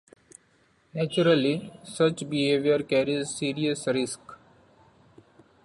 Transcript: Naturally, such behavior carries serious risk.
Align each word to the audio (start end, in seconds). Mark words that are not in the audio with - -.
Naturally, 0.95 1.71
such 1.83 2.27
behavior 2.27 2.79
carries 2.79 3.35
serious 3.37 3.85
risk. 3.85 4.19